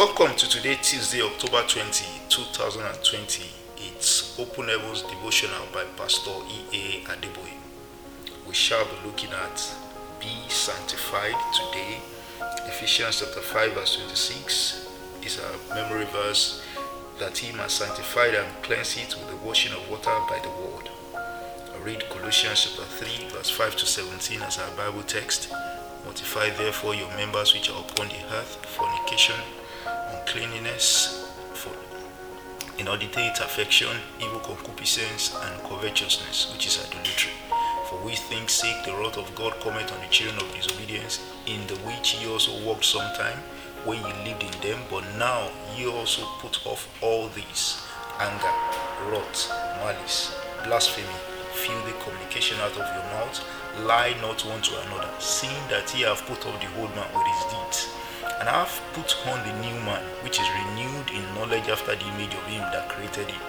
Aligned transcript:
Welcome 0.00 0.34
to 0.36 0.48
today, 0.48 0.78
Tuesday, 0.80 1.20
October 1.20 1.62
20, 1.68 2.06
2020. 2.30 3.44
It's 3.76 4.40
Open 4.40 4.68
Heavens 4.68 5.02
Devotional 5.02 5.66
by 5.74 5.84
Pastor 5.94 6.30
E.A. 6.48 7.04
Adeboye. 7.04 7.52
We 8.48 8.54
shall 8.54 8.86
be 8.86 8.92
looking 9.04 9.28
at 9.28 9.74
Be 10.18 10.48
Sanctified 10.48 11.34
today. 11.52 11.98
Ephesians 12.64 13.20
chapter 13.20 13.42
5, 13.42 13.72
verse 13.74 13.96
26 13.96 14.88
is 15.22 15.38
a 15.38 15.74
memory 15.74 16.06
verse 16.06 16.64
that 17.18 17.36
he 17.36 17.54
must 17.54 17.76
sanctify 17.76 18.28
and 18.28 18.62
cleanse 18.62 18.96
it 18.96 19.14
with 19.18 19.28
the 19.28 19.46
washing 19.46 19.74
of 19.74 19.90
water 19.90 20.16
by 20.30 20.38
the 20.42 20.48
word. 20.48 20.88
I 21.14 21.78
read 21.84 22.08
Colossians 22.08 22.74
chapter 22.74 23.04
3, 23.04 23.28
verse 23.36 23.50
5 23.50 23.76
to 23.76 23.84
17 23.84 24.40
as 24.40 24.58
our 24.60 24.70
Bible 24.78 25.02
text. 25.02 25.52
Mortify 26.04 26.48
therefore 26.56 26.94
your 26.94 27.14
members 27.16 27.52
which 27.52 27.68
are 27.68 27.78
upon 27.78 28.08
the 28.08 28.24
earth, 28.32 28.64
fornication, 28.64 29.36
uncleanness, 30.30 31.28
for 31.54 31.72
inordinate 32.78 33.40
affection, 33.40 33.96
evil 34.20 34.38
concupiscence, 34.40 35.34
and 35.42 35.62
covetousness, 35.62 36.52
which 36.52 36.66
is 36.66 36.86
idolatry. 36.86 37.32
For 37.88 37.96
which 38.04 38.20
things 38.20 38.52
sake 38.52 38.84
the 38.84 38.92
wrath 38.92 39.18
of 39.18 39.34
God 39.34 39.58
cometh 39.60 39.92
on 39.92 40.00
the 40.00 40.06
children 40.06 40.40
of 40.40 40.54
disobedience, 40.54 41.20
in 41.46 41.66
the 41.66 41.74
which 41.78 42.14
ye 42.14 42.30
also 42.30 42.64
walked 42.64 42.84
sometime 42.84 43.38
when 43.84 43.98
ye 43.98 44.30
lived 44.30 44.44
in 44.44 44.60
them, 44.60 44.78
but 44.88 45.02
now 45.18 45.50
ye 45.76 45.88
also 45.88 46.24
put 46.38 46.64
off 46.64 46.86
all 47.02 47.28
these 47.30 47.82
anger, 48.20 48.54
wrath, 49.10 49.50
malice, 49.82 50.38
blasphemy, 50.64 51.08
filthy 51.52 51.92
communication 52.04 52.58
out 52.60 52.72
of 52.72 52.86
your 52.94 53.04
mouth. 53.18 53.44
Lie 53.80 54.14
not 54.20 54.44
one 54.46 54.62
to 54.62 54.80
another, 54.82 55.10
seeing 55.18 55.66
that 55.68 55.92
ye 55.96 56.02
have 56.02 56.22
put 56.26 56.46
off 56.46 56.60
the 56.60 56.80
old 56.80 56.94
man 56.94 57.08
with 57.14 57.26
his 57.26 57.52
deeds 57.52 57.99
and 58.38 58.48
I 58.48 58.64
have 58.64 58.82
put 58.92 59.16
on 59.26 59.42
the 59.42 59.54
new 59.60 59.74
man, 59.82 60.02
which 60.22 60.38
is 60.38 60.48
renewed 60.62 61.10
in 61.10 61.24
knowledge 61.34 61.68
after 61.68 61.96
the 61.96 62.06
image 62.14 62.34
of 62.34 62.44
him 62.46 62.62
that 62.70 62.88
created 62.88 63.28
him, 63.28 63.40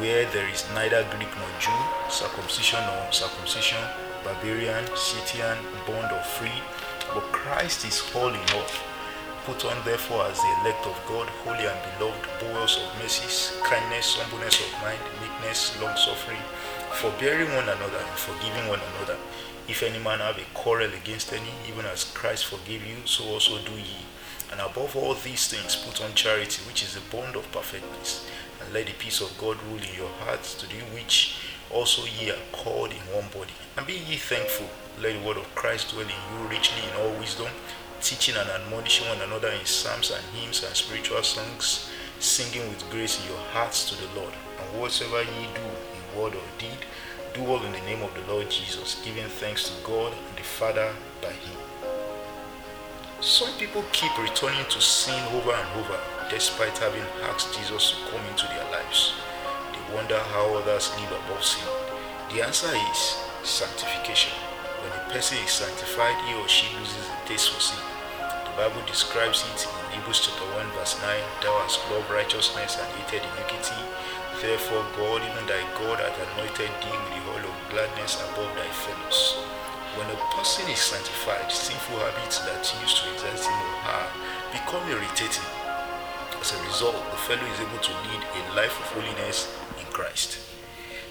where 0.00 0.24
there 0.32 0.48
is 0.48 0.64
neither 0.74 1.04
Greek 1.16 1.30
nor 1.36 1.50
Jew, 1.60 1.80
circumcision 2.08 2.80
nor 2.86 2.96
uncircumcision, 3.06 3.82
barbarian, 4.24 4.84
Scythian, 4.96 5.58
bond 5.86 6.12
or 6.12 6.22
free, 6.22 6.62
but 7.14 7.24
Christ 7.32 7.84
is 7.84 8.02
all 8.14 8.28
in 8.28 8.48
all. 8.54 8.70
Put 9.44 9.64
on 9.64 9.82
therefore 9.84 10.24
as 10.26 10.36
the 10.36 10.52
elect 10.60 10.84
of 10.86 11.00
God, 11.08 11.28
holy 11.44 11.64
and 11.64 11.80
beloved, 11.96 12.20
bowels 12.40 12.76
of 12.76 13.02
mercies, 13.02 13.56
kindness, 13.64 14.16
humbleness 14.16 14.60
of 14.60 14.70
mind, 14.82 15.00
meekness, 15.22 15.80
long 15.80 15.96
suffering, 15.96 16.42
forbearing 16.94 17.54
one 17.54 17.68
another 17.68 17.98
and 17.98 18.18
forgiving 18.18 18.68
one 18.68 18.80
another. 18.96 19.16
If 19.68 19.82
any 19.82 19.98
man 19.98 20.20
have 20.20 20.38
a 20.38 20.44
quarrel 20.54 20.90
against 20.94 21.32
any, 21.32 21.52
even 21.68 21.84
as 21.86 22.04
Christ 22.04 22.46
forgave 22.46 22.86
you, 22.86 22.96
so 23.04 23.24
also 23.24 23.58
do 23.58 23.72
ye. 23.72 24.06
And 24.50 24.60
above 24.60 24.96
all 24.96 25.14
these 25.14 25.46
things, 25.46 25.76
put 25.76 26.02
on 26.02 26.14
charity, 26.14 26.62
which 26.66 26.82
is 26.82 26.94
the 26.94 27.02
bond 27.14 27.36
of 27.36 27.50
perfectness. 27.52 28.26
And 28.60 28.72
let 28.72 28.86
the 28.86 28.92
peace 28.92 29.20
of 29.20 29.36
God 29.38 29.58
rule 29.68 29.82
in 29.82 29.94
your 29.94 30.08
hearts, 30.24 30.54
to 30.54 30.66
do 30.66 30.76
which 30.94 31.36
also 31.70 32.02
ye 32.04 32.30
are 32.30 32.44
called 32.52 32.90
in 32.92 33.14
one 33.14 33.28
body. 33.28 33.52
And 33.76 33.86
be 33.86 33.92
ye 33.92 34.16
thankful. 34.16 34.68
Let 35.00 35.20
the 35.20 35.26
word 35.26 35.36
of 35.36 35.54
Christ 35.54 35.90
dwell 35.92 36.06
in 36.06 36.08
you 36.08 36.48
richly 36.48 36.82
in 36.88 36.96
all 37.00 37.12
wisdom, 37.20 37.48
teaching 38.00 38.36
and 38.36 38.48
admonishing 38.48 39.06
one 39.08 39.20
another 39.20 39.48
in 39.48 39.66
psalms 39.66 40.10
and 40.10 40.24
hymns 40.34 40.64
and 40.64 40.74
spiritual 40.74 41.22
songs, 41.22 41.90
singing 42.18 42.68
with 42.68 42.88
grace 42.90 43.20
in 43.20 43.30
your 43.30 43.42
hearts 43.52 43.88
to 43.90 43.96
the 43.96 44.20
Lord. 44.20 44.32
And 44.58 44.80
whatsoever 44.80 45.22
ye 45.22 45.46
do, 45.54 45.60
word 46.18 46.34
or 46.34 46.48
deed, 46.58 46.78
do 47.32 47.46
all 47.46 47.62
in 47.62 47.72
the 47.72 47.80
name 47.86 48.02
of 48.02 48.12
the 48.14 48.32
Lord 48.32 48.50
Jesus, 48.50 49.00
giving 49.04 49.24
thanks 49.38 49.68
to 49.68 49.84
God 49.86 50.12
and 50.12 50.36
the 50.36 50.42
Father 50.42 50.90
by 51.22 51.30
Him. 51.30 51.56
Some 53.20 53.52
people 53.58 53.84
keep 53.92 54.16
returning 54.18 54.64
to 54.70 54.80
sin 54.80 55.22
over 55.34 55.52
and 55.52 55.80
over 55.80 55.98
despite 56.30 56.76
having 56.78 57.06
asked 57.30 57.56
Jesus 57.56 57.92
to 57.92 57.96
come 58.10 58.24
into 58.26 58.46
their 58.46 58.66
lives. 58.70 59.14
They 59.72 59.94
wonder 59.94 60.18
how 60.34 60.54
others 60.54 60.90
live 61.00 61.12
above 61.12 61.42
sin. 61.42 61.66
The 62.34 62.44
answer 62.44 62.68
is 62.68 63.00
sanctification. 63.42 64.32
When 64.82 64.92
a 64.92 65.10
person 65.10 65.38
is 65.38 65.50
sanctified, 65.50 66.16
he 66.26 66.34
or 66.34 66.48
she 66.48 66.68
loses 66.76 67.08
the 67.08 67.28
taste 67.28 67.50
for 67.50 67.60
sin. 67.60 67.80
The 68.44 68.54
Bible 68.54 68.82
describes 68.86 69.42
it 69.54 69.66
in 69.66 69.98
Hebrews 69.98 70.20
chapter 70.26 70.44
1, 70.54 70.66
verse 70.76 71.00
9 71.00 71.08
Thou 71.42 71.54
hast 71.62 71.80
loved 71.90 72.10
righteousness 72.10 72.76
and 72.76 72.86
hated 73.00 73.24
iniquity. 73.34 73.80
Therefore, 74.40 74.86
God, 74.96 75.22
even 75.26 75.46
thy 75.50 75.66
God, 75.74 75.98
hath 75.98 76.14
anointed 76.14 76.70
thee 76.78 76.94
with 76.94 77.10
the 77.10 77.26
oil 77.34 77.42
of 77.42 77.70
gladness 77.70 78.22
above 78.22 78.54
thy 78.54 78.70
fellows. 78.70 79.34
When 79.98 80.06
a 80.14 80.18
person 80.30 80.70
is 80.70 80.78
sanctified, 80.78 81.50
sinful 81.50 81.98
habits 81.98 82.38
that 82.46 82.62
used 82.80 83.02
to 83.02 83.10
him 83.10 83.18
or 83.18 83.78
her 83.82 84.06
become 84.54 84.86
irritating. 84.88 85.42
As 86.40 86.54
a 86.54 86.62
result, 86.70 86.94
the 87.10 87.18
fellow 87.26 87.50
is 87.50 87.58
able 87.58 87.82
to 87.82 87.92
lead 88.06 88.22
a 88.22 88.54
life 88.54 88.78
of 88.78 88.86
holiness 88.94 89.50
in 89.80 89.86
Christ. 89.90 90.38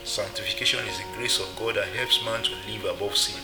Sanctification 0.05 0.87
is 0.87 0.97
the 0.97 1.17
grace 1.17 1.37
of 1.41 1.51
God 1.59 1.75
that 1.75 1.91
helps 1.91 2.23
man 2.23 2.43
to 2.43 2.55
live 2.71 2.85
above 2.95 3.17
sin. 3.17 3.43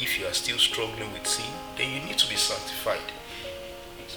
If 0.00 0.18
you 0.18 0.24
are 0.24 0.32
still 0.32 0.56
struggling 0.56 1.12
with 1.12 1.26
sin, 1.26 1.52
then 1.76 1.92
you 1.92 2.00
need 2.00 2.16
to 2.16 2.30
be 2.30 2.36
sanctified. 2.36 3.12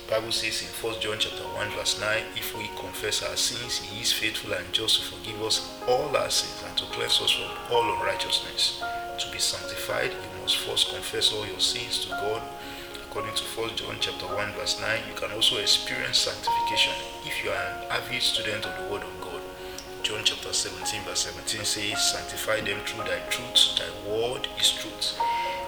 Bible 0.09 0.31
says 0.31 0.61
in 0.61 0.67
1 0.67 0.99
John 1.01 1.17
chapter 1.19 1.43
1 1.43 1.69
verse 1.71 1.99
9, 1.99 2.23
if 2.35 2.57
we 2.57 2.69
confess 2.79 3.23
our 3.23 3.35
sins, 3.35 3.79
he 3.79 4.01
is 4.01 4.11
faithful 4.11 4.53
and 4.53 4.71
just 4.71 4.99
to 4.99 5.15
forgive 5.15 5.41
us 5.41 5.67
all 5.87 6.15
our 6.15 6.29
sins 6.29 6.63
and 6.67 6.77
to 6.77 6.85
cleanse 6.95 7.19
us 7.19 7.31
from 7.31 7.51
all 7.71 7.83
unrighteousness. 7.95 8.83
To 9.19 9.31
be 9.31 9.39
sanctified, 9.39 10.11
you 10.11 10.41
must 10.41 10.57
first 10.59 10.93
confess 10.93 11.33
all 11.33 11.45
your 11.45 11.59
sins 11.59 12.05
to 12.05 12.09
God. 12.09 12.41
According 13.07 13.35
to 13.35 13.43
1 13.43 13.75
John 13.75 13.97
chapter 13.99 14.27
1 14.27 14.53
verse 14.53 14.79
9, 14.79 14.99
you 15.09 15.15
can 15.15 15.31
also 15.31 15.57
experience 15.57 16.19
sanctification 16.19 16.93
if 17.25 17.43
you 17.43 17.51
are 17.51 17.55
an 17.55 17.83
avid 17.91 18.21
student 18.21 18.65
of 18.65 18.75
the 18.79 18.93
word 18.93 19.03
of 19.03 19.21
God. 19.21 19.41
John 20.03 20.21
chapter 20.23 20.53
17 20.53 21.03
verse 21.03 21.27
17 21.27 21.63
says, 21.65 22.11
Sanctify 22.11 22.61
them 22.61 22.79
through 22.85 23.03
thy 23.03 23.19
truth, 23.29 23.75
thy 23.75 23.91
word 24.09 24.47
is 24.59 24.71
truth. 24.71 25.19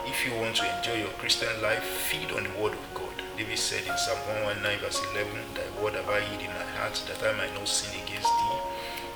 If 0.06 0.26
you 0.26 0.36
want 0.40 0.56
to 0.58 0.78
enjoy 0.78 0.96
your 0.96 1.16
Christian 1.20 1.62
life, 1.62 1.84
feed 1.84 2.32
on 2.32 2.44
the 2.44 2.60
word 2.60 2.74
of 2.74 2.94
God. 2.94 3.13
David 3.34 3.58
said 3.58 3.82
in 3.90 3.98
Psalm 3.98 4.22
119 4.62 4.78
verse 4.78 5.02
11, 5.10 5.58
Thy 5.58 5.66
word 5.82 5.98
have 5.98 6.06
I 6.06 6.22
hid 6.22 6.46
in 6.46 6.54
my 6.54 6.70
heart 6.78 6.94
that 7.10 7.18
I 7.26 7.34
might 7.34 7.50
not 7.58 7.66
sin 7.66 7.90
against 8.06 8.30
thee. 8.30 8.62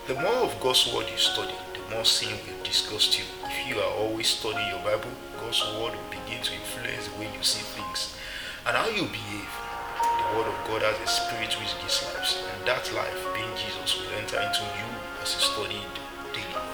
The 0.10 0.18
more 0.18 0.42
of 0.42 0.58
God's 0.58 0.90
word 0.90 1.06
you 1.06 1.22
study, 1.22 1.54
the 1.78 1.86
more 1.94 2.02
sin 2.02 2.34
will 2.34 2.58
disgust 2.66 3.14
you. 3.14 3.30
If 3.46 3.70
you 3.70 3.78
are 3.78 3.94
always 3.94 4.26
studying 4.26 4.74
your 4.74 4.82
Bible, 4.82 5.14
God's 5.38 5.62
word 5.78 5.94
will 5.94 6.10
begin 6.10 6.42
to 6.42 6.50
influence 6.50 7.06
the 7.06 7.14
way 7.22 7.30
you 7.30 7.46
see 7.46 7.62
things 7.78 8.18
and 8.66 8.74
how 8.74 8.90
you 8.90 9.06
behave. 9.06 9.54
The 10.02 10.28
word 10.34 10.50
of 10.50 10.58
God 10.66 10.82
has 10.82 10.98
a 10.98 11.06
spirit 11.06 11.54
which 11.62 11.78
gives 11.78 12.02
life, 12.10 12.42
and 12.42 12.66
that 12.66 12.90
life, 12.98 13.22
being 13.38 13.54
Jesus, 13.54 14.02
will 14.02 14.18
enter 14.18 14.42
into 14.42 14.66
you 14.82 14.90
as 15.22 15.38
you 15.38 15.46
study 15.46 15.78
it 15.78 15.94
daily. 16.34 16.66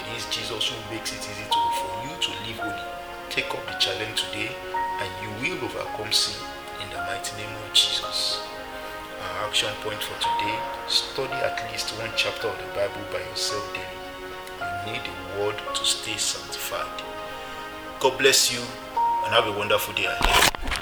It 0.00 0.08
is 0.16 0.24
Jesus 0.32 0.72
who 0.72 0.80
makes 0.88 1.12
it 1.12 1.20
easy 1.20 1.44
to, 1.44 1.60
for 1.76 1.92
you 2.08 2.12
to 2.16 2.30
live 2.48 2.60
holy. 2.64 2.88
Take 3.28 3.52
up 3.52 3.68
the 3.68 3.76
challenge 3.76 4.32
today, 4.32 4.48
and 4.72 5.10
you 5.20 5.30
will 5.44 5.68
overcome 5.68 6.08
sin 6.08 6.40
in 6.82 6.90
the 6.90 6.96
mighty 6.96 7.36
name 7.36 7.54
of 7.64 7.72
Jesus. 7.72 8.40
Our 9.22 9.48
action 9.48 9.72
point 9.82 10.02
for 10.02 10.14
today 10.20 10.58
study 10.88 11.32
at 11.32 11.70
least 11.70 11.90
one 11.98 12.10
chapter 12.16 12.48
of 12.48 12.58
the 12.58 12.66
Bible 12.74 13.02
by 13.12 13.20
yourself 13.20 13.64
daily. 13.72 13.86
You 14.60 14.92
need 14.92 15.02
the 15.02 15.40
word 15.40 15.56
to 15.74 15.84
stay 15.84 16.16
sanctified. 16.16 17.02
God 18.00 18.18
bless 18.18 18.52
you 18.52 18.60
and 19.24 19.32
have 19.34 19.46
a 19.46 19.58
wonderful 19.58 19.94
day 19.94 20.04
ahead. 20.04 20.75